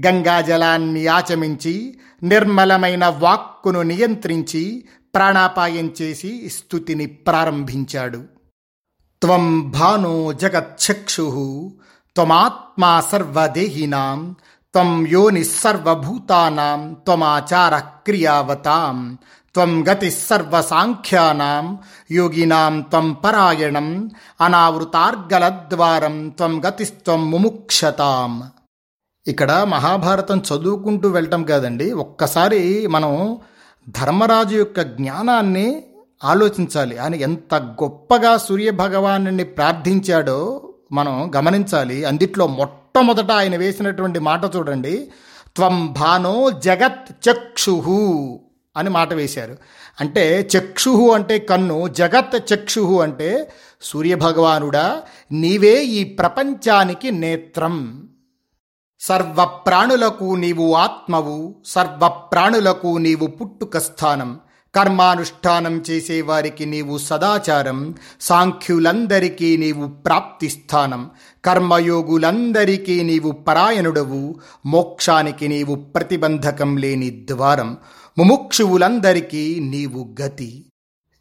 గంగాజలాన్ని 0.06 1.08
ఆచమించి 1.08 1.98
నిర్మలమైన 2.24 3.06
వాక్కును 3.06 3.82
నియంత్రించి 3.82 4.84
ప్రాణాపాయం 5.16 5.94
చేసి 6.02 6.50
స్థుతిని 6.50 7.06
ప్రారంభించాడు. 7.06 8.24
త్వం 9.22 9.72
భానో 9.72 10.34
జగచ్చక్షు 10.34 11.28
త్వమాత్మా 12.16 13.02
సర్వదేహినాం 13.12 14.36
త్వం 14.74 15.08
యోని 15.08 15.44
సర్వభూతానాం 15.44 16.94
త్వమాచార 17.06 17.78
క్రియావతాం. 17.78 19.18
త్వం 19.54 19.88
గతి 19.88 20.12
సర్వసాంఖ్యానాం. 20.12 21.80
యోగినాం 22.12 22.82
త్వం 22.82 23.14
పరాయణం. 23.14 24.10
అనావృతార్గలద్వారం 24.42 26.30
త్వం 26.30 26.68
గతిస్త్వం 26.68 27.32
ముముక్షతాం. 27.32 28.44
ఇక్కడ 29.28 29.52
మహాభారతం 29.52 30.40
చదువుకుంటూ 30.40 31.10
వెళ్ళటం 31.10 31.44
కాదండి. 31.44 31.92
ఒక్కసారి 31.92 32.88
మనం 32.88 33.38
ధర్మరాజు 33.90 34.56
యొక్క 34.56 34.82
జ్ఞానాన్ని 34.82 35.84
ఆలోచించాలి. 36.24 36.98
ఆయన 36.98 37.16
ఎంత 37.16 37.56
గొప్పగా 37.56 38.38
సూర్యభగవాను 38.38 39.44
ప్రార్థించాడో 39.44 40.73
మనం 40.94 41.32
గమనించాలి. 41.36 42.06
అందిట్లో 42.06 42.48
మొట్టమొదట 42.48 43.32
ఆయన 43.32 43.56
వేసినటువంటి 43.56 44.20
మాట 44.20 44.56
చూడండి. 44.56 45.12
త్వం 45.56 45.94
భానో 45.94 46.50
జగత్ 46.50 47.30
చక్షు 47.30 48.40
అని 48.78 48.90
మాట 48.90 49.14
వేశారు. 49.14 49.58
అంటే 50.00 50.50
చక్షుహు 50.58 51.12
అంటే 51.12 51.40
కన్ను 51.40 51.88
జగత్ 51.88 52.54
చక్షుహు 52.54 53.02
అంటే 53.02 53.52
సూర్యభగవానుడా 53.82 55.02
నీవే 55.32 55.84
ఈ 55.84 56.04
ప్రపంచానికి 56.04 57.12
నేత్రం. 57.12 58.10
సర్వ 59.00 59.46
ప్రాణులకు 59.46 60.36
నీవు 60.36 60.74
ఆత్మవు 60.74 61.56
సర్వ 61.66 62.08
ప్రాణులకు 62.08 62.98
నీవు 62.98 63.28
పుట్టుక 63.28 63.78
స్థానం. 63.78 64.40
కర్మానుష్ఠానం 64.76 65.84
చేసేవారికి 65.90 66.66
నీవు 66.66 66.98
సదాచారం 66.98 67.96
సాంఖ్యులందరికీ 68.22 69.58
నీవు 69.58 69.88
ప్రాప్తి 69.88 70.50
స్థానం 70.50 71.10
కర్మయోగులందరికీ 71.46 73.04
నీవు 73.04 73.32
పరాయణుడవు 73.32 74.36
మోక్షానికి 74.66 75.48
నీవు 75.48 75.76
ప్రతిబంధకం 75.76 76.78
లేని 76.78 77.26
ద్వారం 77.26 77.78
ముముక్షువులందరికీ 78.18 79.60
నీవు 79.60 80.16
గతి. 80.22 80.66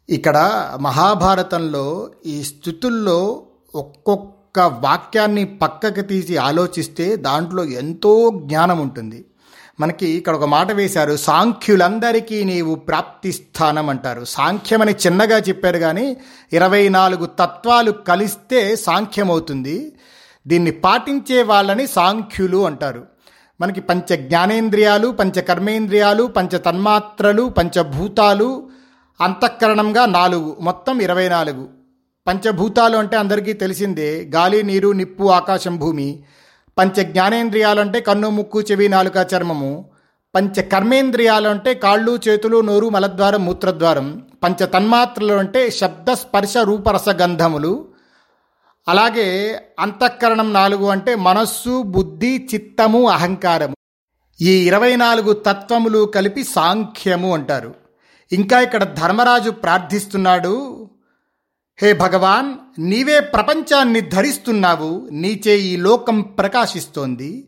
ఇక్కడ 0.09 0.37
మహాభారతంలో 0.81 2.11
ఈ 2.25 2.43
స్థుతుల్లో 2.43 3.43
ఒక్కొక్క 3.75 4.59
వాక్యాన్ని 4.59 5.45
పక్కకు 5.45 6.01
తీసి 6.01 6.37
ఆలోచిస్తే 6.37 7.15
దాంట్లో 7.15 7.63
ఎంతో 7.65 8.31
జ్ఞానం 8.45 8.79
ఉంటుంది. 8.79 9.25
మనకి 9.79 10.07
ఇక్కడ 10.09 10.35
ఒక 10.35 10.43
మాట 10.43 10.71
వేశారు 10.71 11.17
సాంఖ్యులందరికీ 11.17 12.43
నీవు 12.43 12.75
ప్రాప్తి 12.75 13.31
స్థానం 13.31 13.89
అంటారు. 13.89 14.25
సాంఖ్యమని 14.25 14.91
చిన్నగా 14.91 15.37
చెప్పారు 15.37 15.77
కానీ 15.77 16.17
ఇరవై 16.53 16.89
నాలుగు 16.89 17.25
తత్వాలు 17.25 17.91
కలిస్తే 17.91 18.75
సాంఖ్యమవుతుంది. 18.75 19.93
దీన్ని 20.47 20.71
పాటించే 20.71 21.41
వాళ్ళని 21.41 21.87
సాంఖ్యులు 21.87 22.65
అంటారు. 22.65 23.03
మనకి 23.61 23.81
పంచ 23.81 24.15
జ్ఞానేంద్రియాలు 24.15 25.07
పంచ 25.07 25.41
కర్మేంద్రియాలు 25.41 26.23
పంచ 26.23 26.57
తన్మాత్రలు 26.57 27.43
పంచభూతాలు 27.49 28.69
అంతఃకరణంగా 29.21 30.05
నాలుగు 30.05 30.57
మొత్తం 30.61 31.01
ఇరవై 31.01 31.29
నాలుగు. 31.29 31.67
పంచభూతాలు 32.27 32.97
అంటే 32.97 33.17
అందరికీ 33.17 33.53
తెలిసిందే 33.53 34.31
గాలి 34.35 34.63
నీరు 34.63 34.91
నిప్పు 34.91 35.23
ఆకాశం 35.23 35.77
భూమి. 35.77 36.23
పంచ 36.77 37.03
జ్ఞానేంద్రియాలు 37.03 37.81
అంటే 37.81 37.99
కన్ను 37.99 38.29
ముక్కు 38.29 38.61
చెవి 38.61 38.89
నాలుక 38.89 39.27
చర్మము. 39.35 39.85
పంచ 40.35 40.61
కర్మేంద్రియాలు 40.61 41.49
అంటే 41.49 41.73
కాళ్ళు 41.73 42.19
చేతులు 42.27 42.61
నోరు 42.61 42.89
మలద్వారం 42.89 43.45
మూత్రద్వారం. 43.45 44.27
పంచ 44.43 44.65
తన్మాత్రలు 44.65 45.33
అంటే 45.33 45.69
శబ్ద 45.69 46.11
స్పర్శ 46.11 46.57
రూపరస 46.57 47.09
గంధములు. 47.09 47.87
అలాగే 48.87 49.59
అంతఃకరణం 49.79 50.53
నాలుగు 50.53 50.85
అంటే 50.85 51.15
మనస్సు 51.15 51.81
బుద్ధి 51.81 52.47
చిత్తము 52.53 53.09
అహంకారము. 53.09 53.75
ఈ 54.41 54.67
ఇరవై 54.67 54.95
నాలుగు 54.95 55.33
తత్వములు 55.33 56.05
కలిపి 56.05 56.43
సాంఖ్యము 56.43 57.33
అంటారు. 57.33 57.75
ఇంకా 58.31 58.61
ఇక్కడ 58.61 58.83
ధర్మరాజు 58.83 59.49
ప్రార్థిస్తున్నాడు 59.49 60.82
హే 61.81 61.93
భగవాన్ 61.93 62.55
నీవే 62.79 63.19
ప్రపంచాన్ని 63.19 64.01
ధరిస్తున్నావు 64.01 65.09
నీచే 65.11 65.59
ఈ 65.59 65.75
లోకం 65.75 66.21
ప్రకాశిస్తోంది 66.21 67.47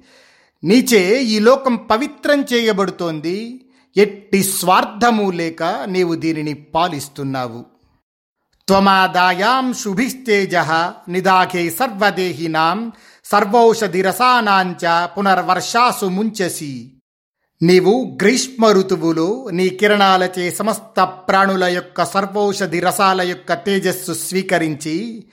నీచే 0.64 1.22
ఈ 1.22 1.40
లోకం 1.40 1.76
పవిత్రం 1.76 2.42
చేయబడుతోంది 2.42 3.66
ఎట్టి 3.98 4.44
స్వార్థము 4.44 5.32
లేక 5.32 5.64
నీవు 5.64 6.16
దీనిని 6.16 6.54
పాలిస్తున్నావు. 6.54 7.66
త్వమాదాయాం 8.68 9.74
శుభిస్తేజ 9.74 10.56
నిదాఖే 11.10 11.70
సర్వదేహినాం 11.70 12.92
సర్వౌషధిరసానాంచ 13.26 15.06
పునర్వర్షాసు 15.06 16.06
ముంచసి. 16.06 16.95
నీవు 17.66 18.18
గ్రీష్మ 18.22 18.68
ఋతువులో 18.72 19.50
నీ 19.52 19.70
కిరణాలచే 19.70 20.52
సమస్త 20.52 21.04
ప్రాణుల 21.04 21.64
యొక్క 21.64 22.06
సర్వౌషధి 22.06 22.80
రసాల 22.80 23.22
యొక్క 23.22 23.54
తేజస్సు 23.54 24.14
స్వీకరించి 24.14 25.24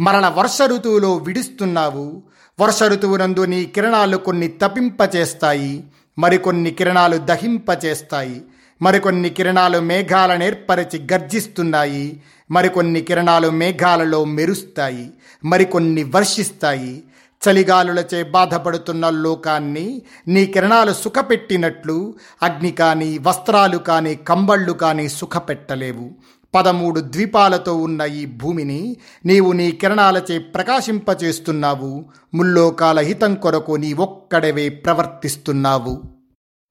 మరల 0.00 0.28
వర్ష 0.28 0.58
ఋతువులో 0.62 1.16
విడుస్తున్నావు. 1.16 2.22
వర్ష 2.60 2.82
ఋతువునందు 2.82 3.44
నీ 3.44 3.64
కిరణాలు 3.64 4.16
కొన్ని 4.16 4.48
తపింపచేస్తాయి. 4.48 5.84
మరికొన్ని 6.18 6.70
కిరణాలు 6.70 7.16
దహింపచేస్తాయి. 7.16 8.42
మరికొన్ని 8.82 9.30
కిరణాలు 9.30 9.78
మేఘాలను 9.78 10.44
ఏర్పరిచి 10.44 11.06
గర్జిస్తున్నాయి. 11.12 12.22
మరికొన్ని 12.50 13.00
కిరణాలు 13.00 13.50
మేఘాలలో 13.50 14.24
మెరుస్తాయి. 14.24 15.10
మరికొన్ని 15.44 16.02
వర్షిస్తాయి. 16.02 17.02
చలిగాలులచే 17.48 18.22
బాధపడుతున్న 18.22 19.10
లోకాన్ని 19.10 20.02
నీ 20.28 20.46
కిరణాలు 20.46 20.92
సుఖపెట్టినట్లు 20.92 22.14
అగ్ని 22.42 22.70
కానీ 22.70 23.18
వస్త్రాలు 23.18 23.78
కానీ 23.78 24.14
కంబళ్ళు 24.14 24.72
కానీ 24.72 25.08
సుఖపెట్టలేవు. 25.08 26.10
పదమూడు 26.54 27.00
ద్వీపాలతో 27.00 27.76
ఉన్న 27.76 28.02
ఈ 28.02 28.26
భూమిని 28.26 28.96
నీవు 29.26 29.52
నీ 29.52 29.70
కిరణాలచే 29.70 30.38
ప్రకాశింపచేస్తున్నావు. 30.38 32.04
ముల్లోకాల 32.34 33.00
హితం 33.00 33.34
కొరకు 33.34 33.72
నీ 33.72 33.92
ఒక్కడవే 33.92 34.68
ప్రవర్తిస్తున్నావు. 34.68 36.02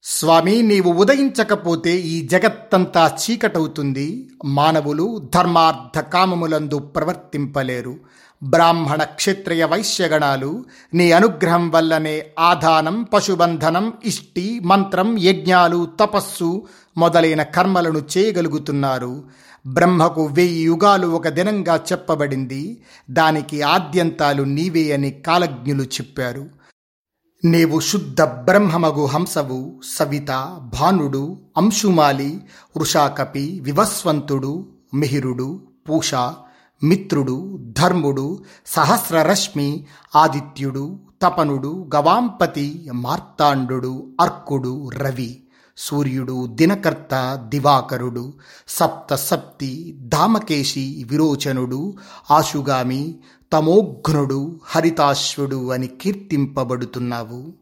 స్వామి 0.03 0.61
నీవు 0.61 0.91
ఉదయించకపోతే 0.91 1.95
ఈ 1.95 2.27
జగత్తంతా 2.27 3.17
చీకటవుతుంది. 3.17 4.29
మానవులు 4.45 5.29
ధర్మార్థ 5.35 5.99
కామములందు 5.99 6.77
ప్రవర్తింపలేరు. 6.77 7.95
బ్రాహ్మణ 8.43 9.03
క్షత్రియ 9.03 9.65
వైశ్యగణాలు 9.65 10.65
నీ 10.93 11.11
అనుగ్రహం 11.11 11.71
వల్లనే 11.71 12.25
ఆధానం 12.39 13.03
పశుబంధనం 13.03 13.93
ఇష్టి 14.05 14.59
మంత్రం 14.59 15.17
యజ్ఞాలు 15.17 15.87
తపస్సు 15.99 16.67
మొదలైన 16.97 17.43
కర్మలను 17.43 18.01
చేయగలుగుతున్నారు. 18.17 19.23
బ్రహ్మకు 19.67 20.25
వెయ్యి 20.25 20.63
యుగాలు 20.63 21.07
ఒక 21.07 21.27
దినంగా 21.27 21.75
చెప్పబడింది. 21.91 22.83
దానికి 23.09 23.61
ఆద్యంతాలు 23.61 24.43
నీవే 24.43 24.91
అని 24.91 25.11
కాలజ్ఞులు 25.11 25.83
చెప్పారు. 25.83 26.47
నీవు 27.45 27.79
శుద్ధ 27.79 28.21
బ్రహ్మమగు 28.21 29.05
హంసవు 29.05 29.81
సవిత 29.97 30.59
భానుడు 30.73 31.37
అంశుమాలి 31.57 32.41
వృషాకపి 32.77 33.59
వివస్వంతుడు 33.63 34.67
మిహిరుడు 34.93 35.61
పూష 35.89 36.15
మిత్రుడు 36.83 37.59
ధర్ముడు 37.61 38.43
సహస్రరశ్మి 38.65 39.85
ఆదిత్యుడు 40.15 40.99
తపనుడు 41.21 41.89
గవాంపతి 41.95 42.89
మార్తాండు 42.93 44.13
అర్కుడు 44.21 44.89
రవి 44.89 45.43
సూర్యుడు 45.77 46.47
దినకర్త 46.47 47.45
దివాకరుడు 47.49 48.33
సప్త 48.67 49.15
సప్తి 49.15 49.99
ధామకేశి 50.01 51.05
విరోచనుడు 51.09 51.93
ఆశుగామి 52.31 53.15
తమోఘ్నుడు 53.53 54.59
హరితాశ్వుడు 54.65 55.71
అని 55.71 55.87
కీర్తింపబడుతున్నావు. 55.87 57.53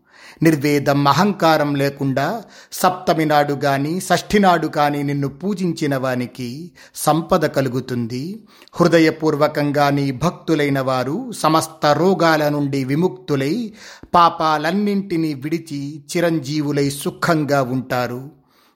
నిర్వేదం 0.43 1.07
అహంకారం 1.07 1.75
లేకుండా 1.75 2.43
సప్తమి 2.71 3.25
నాడు 3.25 3.53
గాని 3.53 3.99
షష్ఠి 3.99 4.39
నాడు 4.39 4.67
కానీ 4.67 5.03
నిన్ను 5.03 5.27
పూజించిన 5.27 5.97
వానికి 5.97 6.71
సంపద 6.95 7.45
కలుగుతుంది. 7.45 8.45
హృదయపూర్వకంగా 8.73 9.89
నీ 9.89 10.11
భక్తులైన 10.11 10.79
వారు 10.79 11.31
సమస్త 11.31 11.85
రోగాల 11.85 12.49
నుండి 12.49 12.83
విముక్తులై 12.83 13.73
పాపాలన్నింటినీ 14.15 15.33
విడిచి 15.33 15.81
చిరంజీవులై 15.99 16.89
సుఖంగా 16.89 17.61
ఉంటారు. 17.61 18.31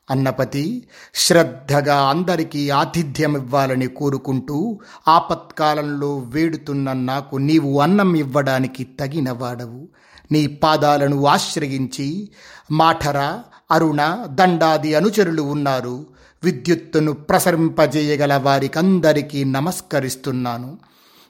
అన్నపతి 0.07 0.87
శ్రద్ధగా 1.15 1.95
అందరికీ 1.95 2.69
ఆతిథ్యం 2.69 3.35
ఇవ్వాలని 3.37 3.87
కోరుకుంటూ 3.87 4.79
ఆపత్కాలంలో 5.07 6.17
వేడుతున్న 6.17 6.93
నాకు 6.93 7.37
నీవు 7.37 7.79
అన్నం 7.79 8.15
ఇవ్వడానికి 8.15 8.83
తగినవాడవు 8.83 9.81
నీ 10.31 10.47
పాదాలను 10.47 11.25
ఆశ్రయించి 11.25 12.31
మాఠర 12.71 13.39
అరుణ 13.71 14.25
దండాది 14.25 14.95
అనుచరులు 14.95 15.41
ఉన్నారు. 15.41 16.05
విద్యుత్తును 16.43 17.13
ప్రసరింపజేయగల 17.13 18.35
వారికందరికీ 18.35 19.43
నమస్కరిస్తున్నాను. 19.43 20.77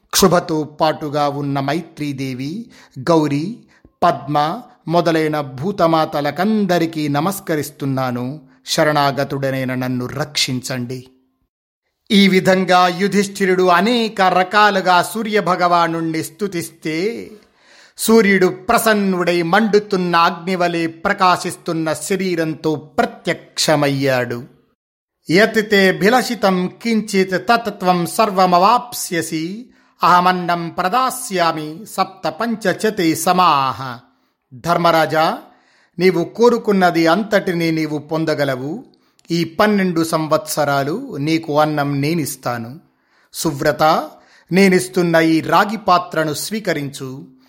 క్షుభతో 0.09 0.63
పాటుగా 0.63 1.29
ఉన్న 1.29 1.59
మైత్రీదేవి 1.59 2.71
గౌరీ 2.99 3.57
పద్మ 4.03 4.61
మొదలైన 4.87 5.41
భూతమాతలకందరికీ 5.41 7.07
నమస్కరిస్తున్నాను. 7.07 8.41
శరణాగతుడనైన 8.65 9.73
నన్ను 9.73 10.05
రక్షించండి. 10.05 11.07
ఈ 12.11 12.27
విధంగా 12.27 12.87
యుధిష్ఠిరుడు 12.87 13.63
అనేక 13.63 14.21
రకాలుగా 14.21 15.03
సూర్యభగవాను 15.03 16.21
స్తుతిస్తే 16.23 17.31
సూర్యుడు 18.03 18.47
ప్రసన్నుడై 18.47 19.41
మండుతున్న 19.41 20.15
అగ్నివలే 20.15 20.87
ప్రకాశిస్తున్న 20.87 21.93
శరీరంతో 21.93 22.75
ప్రత్యక్షమయ్యాడు. 22.75 24.43
యతితే 25.31 25.91
భిలషితం 25.91 26.71
కించిత్ 26.81 27.47
తత్వం 27.49 28.05
సర్వమవాప్స్యసి 28.05 29.69
అహమన్నం 30.03 30.69
ప్రదాస్యామి 30.69 31.85
సప్త 31.85 32.29
పంచచతి 32.29 33.15
సమాహ. 33.15 33.99
ధర్మరాజా 34.53 35.37
నీవు 35.99 36.23
కోరుకున్నది 36.23 37.07
అంతటిని 37.07 37.71
నీవు 37.71 37.97
పొందగలవు. 37.97 38.83
ఈ 39.31 39.43
పన్నెండు 39.43 40.03
సంవత్సరాలు 40.03 41.17
నీకు 41.17 41.59
అన్నం 41.59 42.01
నేనిస్తాను. 42.01 42.79
సువ్రత 43.33 44.09
నేనిస్తున్న 44.51 45.15
ఈ 45.15 45.41
రాగి 45.41 45.77
పాత్రను 45.77 46.33
స్వీకరించు. 46.33 47.40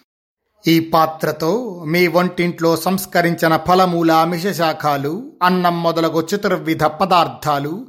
ఈ 0.66 0.80
పాత్రతో 0.80 1.84
మీ 1.88 2.06
వంటింట్లో 2.06 2.76
సంస్కరించిన 2.76 3.56
ఫలమూల 3.56 4.24
మిషశాఖాలు 4.24 5.32
అన్నం 5.42 5.82
మొదలగు 5.82 6.28
చతుర్విధ 6.34 6.84
పదార్థాలు 6.84 7.86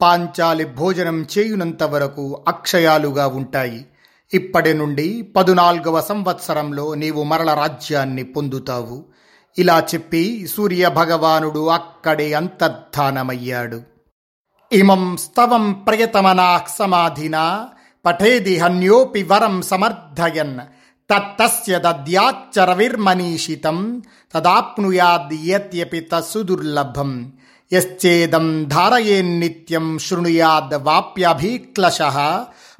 పాంచాలి 0.00 0.64
భోజనం 0.64 1.26
చేయునంత 1.38 1.82
వరకు 1.82 2.44
అక్షయాలుగా 2.48 3.26
ఉంటాయి. 3.26 3.86
ఇప్పటి 4.34 4.74
నుండి 4.74 5.22
పదునాలుగవ 5.22 6.00
సంవత్సరంలో 6.00 6.94
నీవు 6.94 7.22
మరల 7.22 7.54
రాజ్యాన్ని 7.54 8.22
పొందుతావు. 8.22 9.04
ఇలా 9.58 9.86
చెప్పి 9.94 10.48
సూర్య 10.56 10.88
భగవానుడు 10.88 11.68
అక్కడే 11.68 12.32
అంతర్ధానమయ్యాడు. 12.32 13.82
ఇమం 14.72 15.16
స్తవం 15.16 15.72
ప్రయతమనా 15.72 16.60
సమాధినా 16.78 17.68
పఠేది 18.06 18.58
హన్యోపి 18.58 19.22
వరం 19.22 19.62
సమర్థయన్. 19.62 20.60
తత్తస్య 21.10 21.78
దద్యాచ్చరవిర్మనీషితం 21.78 24.02
తదాప్నుయాద్యత్యపి 24.34 25.48
యత్యపి 25.50 26.00
తసుదుర్లభం 26.10 27.32
యశ్చేదం 27.72 28.68
ధారయేన్నిత్యం 28.68 29.98
శృణుయాద్ 29.98 30.76
వాప్యభీక్లశ 30.86 31.98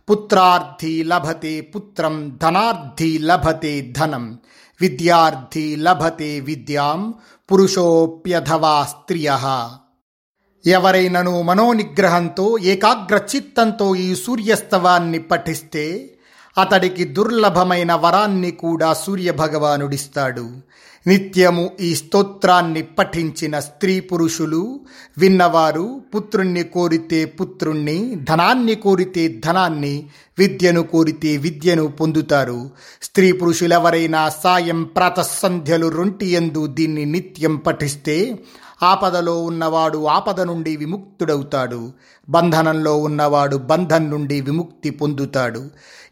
పుత్రార్థీ 0.09 1.03
లభతే 1.03 1.61
పుత్రం 1.75 2.29
ధనార్థీ 2.43 3.19
లభతే 3.23 3.93
ధనం 3.99 4.39
విద్యార్థి 4.81 5.77
లభతే 5.77 6.41
విద్యాం 6.41 7.15
పురుషోప్యథవా 7.49 8.85
స్త్రియ 8.85 9.31
ఎవరైనను 10.65 11.43
మనోనిగ్రహంతో 11.43 12.59
ఏకాగ్రచిత్తంతో 12.73 13.95
ఈ 13.99 14.15
సూర్యస్తవాన్ని 14.15 15.23
పఠిస్తే 15.23 16.17
అతడికి 16.61 17.05
దుర్లభమైన 17.05 17.93
వరాన్ని 17.95 18.51
కూడా 18.51 18.95
సూర్యభగవానుడిస్తాడు. 18.95 20.47
నిత్యము 21.07 21.71
ఈ 21.81 21.91
స్తోత్రాన్ని 21.95 22.83
పఠించిన 22.83 23.55
స్త్రీ 23.59 24.01
పురుషులు 24.01 24.81
విన్నవారు 25.19 26.01
పుత్రుణ్ణి 26.15 26.65
కోరితే 26.65 27.25
పుత్రుణ్ణి 27.25 27.97
ధనాన్ని 28.31 28.75
కోరితే 28.75 29.25
ధనాన్ని 29.47 29.95
విద్యను 30.41 30.83
కోరితే 30.83 31.37
విద్యను 31.37 31.87
పొందుతారు. 31.87 32.71
స్త్రీ 33.03 33.33
పురుషులెవరైనా 33.33 34.29
సాయం 34.29 34.83
ప్రాతసంధ్యలు 34.83 35.87
రొంటి 35.87 36.27
ఎందు 36.27 36.67
దీన్ని 36.67 37.05
నిత్యం 37.05 37.57
పఠిస్తే 37.57 38.17
ఆపదలో 38.83 39.35
ఉన్నవాడు 39.43 40.07
ఆపద 40.07 40.41
నుండి 40.41 40.77
విముక్తుడవుతాడు. 40.77 41.81
బంధనంలో 42.29 42.95
ఉన్నవాడు 42.99 43.57
బంధం 43.57 44.11
నుండి 44.11 44.41
విముక్తి 44.41 44.91
పొందుతాడు. 44.91 45.63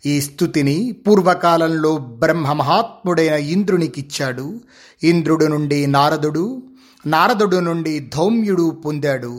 ఈ 0.07 0.21
స్థుతిని 0.21 0.77
పూర్వకాలంలో 0.93 1.97
బ్రహ్మ 1.97 2.53
మహాత్ముడైన 2.53 3.33
ఇంద్రునికిచ్చాడు. 3.33 4.47
ఇంద్రుడు 5.03 5.45
నుండి 5.45 5.87
నారదుడు 5.87 6.63
నారదుడు 7.07 7.57
నుండి 7.57 7.95
ధౌమ్యుడు 8.15 8.67
పొందాడు. 8.85 9.35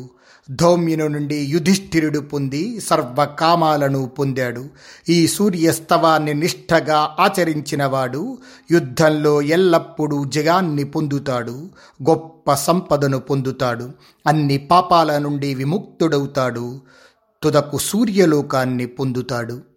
ధౌమ్యుని 0.51 1.09
నుండి 1.09 1.35
యుధిష్ఠిరుడు 1.35 2.19
పొంది 2.19 2.79
సర్వకామాలను 2.79 4.05
పొందాడు. 4.05 4.69
ఈ 5.09 5.27
సూర్యస్తవాన్ని 5.27 6.33
నిష్ఠగా 6.33 7.15
ఆచరించినవాడు 7.19 8.37
యుద్ధంలో 8.71 9.41
ఎల్లప్పుడూ 9.41 10.25
జగాన్ని 10.25 10.83
పొందుతాడు 10.83 11.69
గొప్ప 12.09 12.53
సంపదను 12.53 13.19
పొందుతాడు 13.19 13.89
అన్ని 14.27 14.57
పాపాల 14.57 15.17
నుండి 15.17 15.55
విముక్తుడవుతాడు 15.55 16.81
తుదకు 17.43 17.77
సూర్యలోకాన్ని 17.77 18.85
పొందుతాడు. 18.85 19.68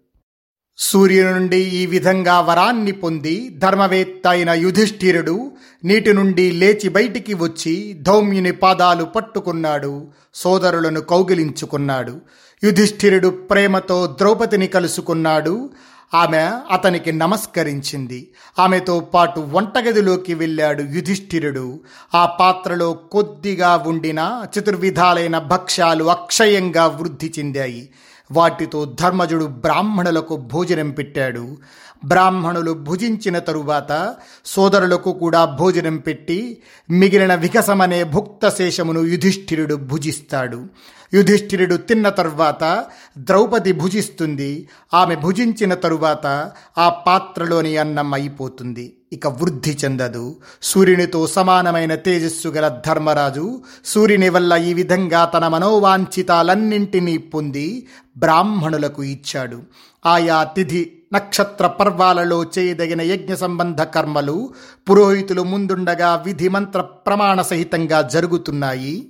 సూర్యుని 0.85 1.33
నుండి 1.33 1.57
ఈ 1.57 1.85
విధంగా 1.85 2.39
వరాన్ని 2.39 2.91
పొంది 2.91 3.49
ధర్మవేత్త 3.57 4.27
అయిన 4.27 4.49
యుధిష్ఠిరుడు 4.49 5.51
నీటి 5.83 6.13
నుండి 6.13 6.51
లేచి 6.51 6.89
బయటికి 6.89 7.33
వచ్చి 7.33 7.97
ధౌమ్యుని 8.01 8.51
పాదాలు 8.51 9.03
పట్టుకున్నాడు 9.03 10.07
సోదరులను 10.35 11.01
కౌగిలించుకున్నాడు. 11.01 12.21
యుధిష్ఠిరుడు 12.63 13.27
ప్రేమతో 13.27 14.15
ద్రౌపదిని 14.19 14.67
కలుసుకున్నాడు. 14.67 15.69
ఆమె 16.13 16.51
అతనికి 16.71 17.11
నమస్కరించింది. 17.11 18.31
ఆమెతో 18.59 18.99
పాటు 18.99 19.39
వంటగదిలోకి 19.39 20.33
వెళ్ళాడు 20.33 20.83
యుధిష్ఠిరుడు. 20.83 21.79
ఆ 22.15 22.25
పాత్రలో 22.25 22.93
కొద్దిగా 22.93 23.83
ఉండిన 23.87 24.45
చతుర్విధాలైన 24.59 25.39
భక్ష్యాలు 25.39 26.03
అక్షయంగా 26.03 26.87
వృద్ధి 26.87 27.33
చెందాయి. 27.39 27.89
వాటితో 28.31 28.85
ధర్మజుడు 28.85 29.45
బ్రాహ్మణులకు 29.45 30.35
భోజనం 30.35 30.91
పెట్టాడు. 30.91 31.57
బ్రాహ్మణులు 32.05 32.71
భుజించిన 32.71 33.39
తరువాత 33.39 34.15
సోదరులకు 34.45 35.11
కూడా 35.11 35.45
భోజనం 35.45 35.97
పెట్టి 35.97 36.61
మిగిలిన 36.89 37.35
వికసమనే 37.35 38.03
భుక్త 38.03 38.49
శేషమును 38.49 38.99
యుధిష్ఠిరుడు 38.99 39.75
భుజిస్తాడు. 39.75 40.65
యుధిష్ఠిరుడు 41.13 41.75
తిన్న 41.75 42.09
తరువాత 42.09 42.85
ద్రౌపది 43.17 43.71
భుజిస్తుంది. 43.71 44.69
ఆమె 44.93 45.15
భుజించిన 45.15 45.73
తరువాత 45.73 46.51
ఆ 46.77 46.89
పాత్రలోని 46.89 47.77
అన్నం 47.77 48.13
అయిపోతుంది. 48.13 48.97
ఇక 49.13 49.27
వృద్ధి 49.27 49.77
చెందదు. 49.85 50.35
సూర్యునితో 50.63 51.27
సమానమైన 51.27 51.95
తేజస్సు 51.95 52.47
గల 52.47 52.81
ధర్మరాజు 52.87 53.61
సూర్యుని 53.85 54.29
వల్ల 54.29 54.53
ఈ 54.53 54.73
విధంగా 54.73 55.25
తన 55.25 55.47
మనోవాంఛితాలన్నింటినీ 55.47 57.17
పొంది 57.17 57.87
బ్రాహ్మణులకు 58.17 59.03
ఇచ్చాడు. 59.03 59.61
ఆయా 60.05 60.43
తిథి 60.43 60.99
నక్షత్ర 61.13 61.67
పర్వాలలో 61.67 62.45
చేయదగిన 62.59 63.01
యజ్ఞ 63.01 63.33
సంబంధ 63.33 63.81
కర్మలు 63.81 64.49
పురోహితులు 64.89 65.41
ముందుండగా 65.41 66.15
విధి 66.15 66.49
మంత్ర 66.49 66.81
ప్రమాణ 66.81 67.41
సహితంగా 67.41 68.01
జరుగుతున్నాయి. 68.01 69.09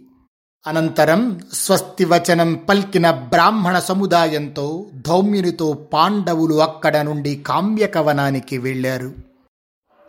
అనంతరం 0.67 1.39
స్వస్తివచనం 1.53 2.53
పల్కిన 2.53 3.11
బ్రాహ్మణ 3.11 3.79
సముదాయంతో 3.79 4.85
ధౌమ్యునితో 5.07 5.73
పాండవులు 5.73 6.61
అక్కడ 6.61 6.97
నుండి 6.97 7.35
కామ్యకవనానికి 7.35 8.57
వెళ్ళారు 8.57 9.11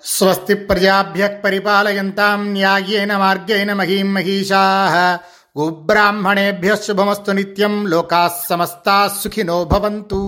స్వస్తి 0.04 0.54
ప్రజాభ్య 0.54 1.28
పరిపాలయంతాం 1.44 2.52
న్యాయేన 2.52 3.16
మార్గేణ 3.16 3.72
మహీం 3.72 4.14
మహిషా 4.14 5.18
గోబ్రాహ్మణేభ్య 5.58 6.76
శుభమస్తు 6.76 7.30
నిత్యం 7.30 7.86
లోకా 7.86 8.30
సమస్తా 8.48 9.10
సుఖినో 9.24 9.64
భవంతు. 9.64 10.20